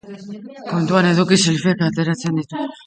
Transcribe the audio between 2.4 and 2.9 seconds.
dituela.